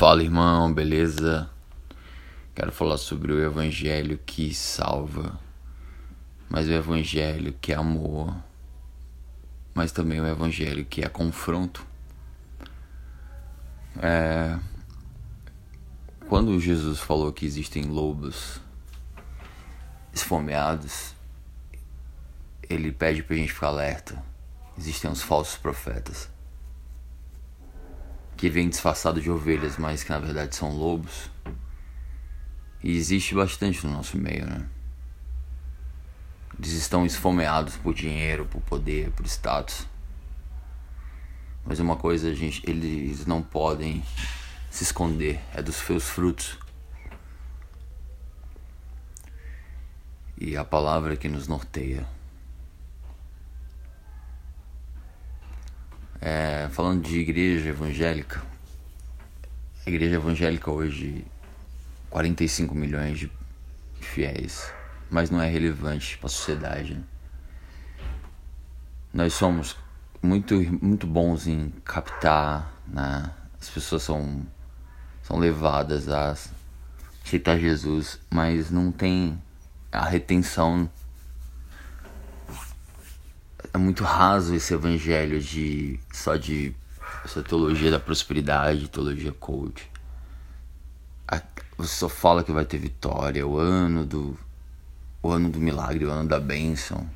Fala 0.00 0.22
irmão, 0.22 0.72
beleza? 0.72 1.50
Quero 2.54 2.72
falar 2.72 2.96
sobre 2.96 3.34
o 3.34 3.44
evangelho 3.44 4.18
que 4.24 4.54
salva, 4.54 5.38
mas 6.48 6.68
o 6.68 6.72
evangelho 6.72 7.54
que 7.60 7.70
é 7.70 7.76
amor, 7.76 8.34
mas 9.74 9.92
também 9.92 10.18
o 10.18 10.26
evangelho 10.26 10.86
que 10.86 11.04
é 11.04 11.08
confronto. 11.10 11.86
É... 14.00 14.58
Quando 16.30 16.58
Jesus 16.58 16.98
falou 16.98 17.30
que 17.30 17.44
existem 17.44 17.82
lobos 17.82 18.58
esfomeados, 20.14 21.14
ele 22.70 22.90
pede 22.90 23.22
pra 23.22 23.36
gente 23.36 23.52
ficar 23.52 23.66
alerta. 23.66 24.24
Existem 24.78 25.10
os 25.10 25.20
falsos 25.20 25.58
profetas 25.58 26.30
que 28.40 28.48
vem 28.48 28.70
disfarçado 28.70 29.20
de 29.20 29.30
ovelhas, 29.30 29.76
mas 29.76 30.02
que 30.02 30.08
na 30.08 30.18
verdade 30.18 30.56
são 30.56 30.74
lobos. 30.74 31.30
E 32.82 32.96
existe 32.96 33.34
bastante 33.34 33.86
no 33.86 33.92
nosso 33.92 34.16
meio, 34.16 34.46
né? 34.46 34.66
Eles 36.58 36.72
estão 36.72 37.04
esfomeados 37.04 37.76
por 37.76 37.92
dinheiro, 37.92 38.46
por 38.46 38.62
poder, 38.62 39.10
por 39.10 39.26
status. 39.26 39.86
Mas 41.66 41.80
uma 41.80 41.96
coisa, 41.96 42.34
gente, 42.34 42.62
eles 42.66 43.26
não 43.26 43.42
podem 43.42 44.02
se 44.70 44.84
esconder, 44.84 45.38
é 45.52 45.60
dos 45.60 45.76
seus 45.76 46.04
frutos. 46.04 46.58
E 50.38 50.56
a 50.56 50.64
palavra 50.64 51.14
que 51.14 51.28
nos 51.28 51.46
norteia. 51.46 52.06
É, 56.20 56.68
falando 56.70 57.02
de 57.02 57.18
igreja 57.18 57.70
evangélica, 57.70 58.42
a 59.86 59.88
igreja 59.88 60.16
evangélica 60.16 60.70
hoje, 60.70 61.24
45 62.10 62.74
milhões 62.74 63.18
de 63.18 63.30
fiéis, 64.00 64.70
mas 65.10 65.30
não 65.30 65.40
é 65.40 65.48
relevante 65.48 66.18
para 66.18 66.26
a 66.26 66.30
sociedade. 66.30 66.94
Né? 66.94 67.04
Nós 69.14 69.32
somos 69.32 69.76
muito, 70.22 70.54
muito 70.82 71.06
bons 71.06 71.46
em 71.46 71.70
captar, 71.84 72.70
né? 72.86 73.30
as 73.58 73.70
pessoas 73.70 74.02
são, 74.02 74.46
são 75.22 75.38
levadas 75.38 76.08
a 76.08 76.36
aceitar 77.24 77.58
Jesus, 77.58 78.20
mas 78.30 78.70
não 78.70 78.92
tem 78.92 79.40
a 79.90 80.04
retenção 80.04 80.90
é 83.72 83.78
muito 83.78 84.04
raso 84.04 84.54
esse 84.54 84.74
evangelho 84.74 85.40
de 85.40 85.98
só 86.12 86.36
de 86.36 86.74
essa 87.24 87.42
teologia 87.42 87.90
da 87.90 88.00
prosperidade, 88.00 88.88
teologia 88.88 89.32
coach. 89.32 89.90
Você 91.80 91.94
só 91.94 92.10
fala 92.10 92.44
que 92.44 92.52
vai 92.52 92.66
ter 92.66 92.76
vitória, 92.76 93.46
o 93.46 93.58
ano 93.58 94.04
do 94.04 94.38
o 95.22 95.30
ano 95.30 95.48
do 95.48 95.58
milagre, 95.58 96.04
o 96.04 96.10
ano 96.10 96.28
da 96.28 96.38
bênção. 96.38 97.08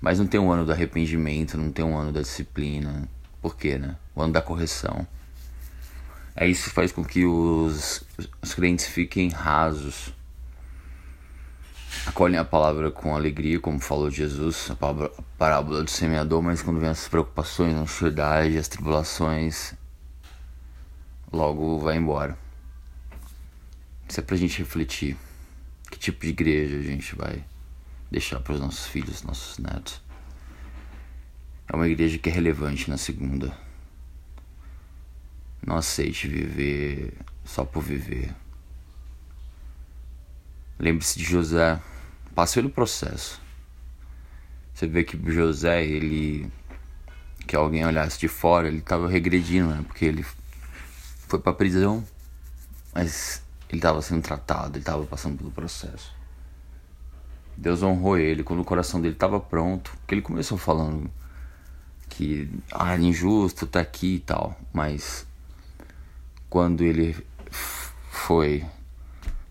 Mas 0.00 0.18
não 0.18 0.26
tem 0.26 0.40
um 0.40 0.50
ano 0.50 0.64
do 0.64 0.72
arrependimento, 0.72 1.58
não 1.58 1.70
tem 1.70 1.84
um 1.84 1.96
ano 1.96 2.10
da 2.10 2.22
disciplina. 2.22 3.06
Por 3.42 3.54
quê, 3.54 3.76
né? 3.78 3.96
O 4.14 4.22
ano 4.22 4.32
da 4.32 4.40
correção. 4.40 5.06
É 6.34 6.46
isso 6.46 6.68
que 6.68 6.74
faz 6.74 6.90
com 6.90 7.04
que 7.04 7.26
os, 7.26 8.02
os 8.40 8.54
crentes 8.54 8.86
fiquem 8.86 9.28
rasos 9.28 10.12
acolhem 12.16 12.38
a 12.38 12.44
palavra 12.46 12.90
com 12.90 13.14
alegria, 13.14 13.60
como 13.60 13.78
falou 13.78 14.10
Jesus, 14.10 14.70
a, 14.70 14.76
parábola 15.36 15.84
do 15.84 15.90
semeador, 15.90 16.40
mas 16.40 16.62
quando 16.62 16.80
vem 16.80 16.88
as 16.88 17.06
preocupações, 17.06 17.76
a 17.76 17.80
ansiedade, 17.80 18.56
as 18.56 18.68
tribulações, 18.68 19.74
logo 21.30 21.78
vai 21.78 21.98
embora. 21.98 22.38
Isso 24.08 24.18
é 24.18 24.22
pra 24.22 24.34
gente 24.34 24.60
refletir. 24.60 25.14
Que 25.90 25.98
tipo 25.98 26.22
de 26.22 26.30
igreja 26.30 26.78
a 26.78 26.82
gente 26.82 27.14
vai 27.14 27.44
deixar 28.10 28.40
para 28.40 28.54
os 28.54 28.60
nossos 28.60 28.86
filhos, 28.86 29.22
nossos 29.22 29.58
netos? 29.58 30.00
É 31.68 31.76
uma 31.76 31.86
igreja 31.86 32.16
que 32.16 32.30
é 32.30 32.32
relevante 32.32 32.88
na 32.88 32.96
segunda. 32.96 33.54
Não 35.66 35.76
aceite 35.76 36.26
viver 36.26 37.12
só 37.44 37.62
por 37.62 37.82
viver. 37.82 38.34
Lembre-se 40.78 41.18
de 41.18 41.24
José. 41.26 41.78
Passe 42.36 42.56
pelo 42.56 42.68
processo. 42.68 43.40
Você 44.74 44.86
vê 44.86 45.02
que 45.02 45.18
José, 45.32 45.82
ele. 45.82 46.52
Que 47.46 47.56
alguém 47.56 47.86
olhasse 47.86 48.18
de 48.18 48.28
fora, 48.28 48.68
ele 48.68 48.78
estava 48.78 49.08
regredindo, 49.08 49.70
né? 49.70 49.82
Porque 49.86 50.04
ele 50.04 50.22
foi 51.26 51.38
pra 51.38 51.54
prisão, 51.54 52.04
mas 52.92 53.42
ele 53.70 53.78
estava 53.78 54.02
sendo 54.02 54.20
tratado, 54.20 54.72
ele 54.72 54.80
estava 54.80 55.02
passando 55.06 55.38
pelo 55.38 55.50
processo. 55.50 56.14
Deus 57.56 57.82
honrou 57.82 58.18
ele 58.18 58.42
quando 58.42 58.60
o 58.60 58.64
coração 58.64 59.00
dele 59.00 59.14
estava 59.14 59.40
pronto. 59.40 59.92
Porque 59.92 60.14
ele 60.14 60.22
começou 60.22 60.58
falando 60.58 61.10
que 62.10 62.50
ah, 62.70 62.94
é 62.94 63.00
injusto 63.00 63.66
tá 63.66 63.80
aqui 63.80 64.16
e 64.16 64.20
tal, 64.20 64.60
mas 64.74 65.26
quando 66.50 66.84
ele 66.84 67.16
foi 68.10 68.62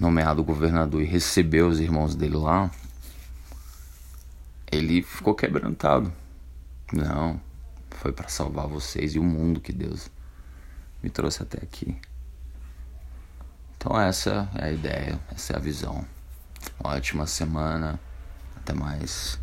nomeado 0.00 0.42
governador 0.42 1.02
e 1.02 1.04
recebeu 1.04 1.68
os 1.68 1.78
irmãos 1.78 2.14
dele 2.14 2.36
lá, 2.36 2.70
ele 4.72 5.02
ficou 5.02 5.34
quebrantado. 5.34 6.10
Não, 6.92 7.40
foi 7.90 8.10
para 8.10 8.28
salvar 8.28 8.66
vocês 8.66 9.14
e 9.14 9.18
o 9.18 9.22
mundo 9.22 9.60
que 9.60 9.72
Deus 9.72 10.10
me 11.02 11.10
trouxe 11.10 11.42
até 11.42 11.58
aqui. 11.58 11.96
Então 13.76 13.98
essa 14.00 14.50
é 14.56 14.64
a 14.64 14.72
ideia, 14.72 15.20
essa 15.30 15.52
é 15.52 15.56
a 15.56 15.60
visão. 15.60 16.04
Ótima 16.82 17.26
semana, 17.26 18.00
até 18.56 18.72
mais. 18.72 19.38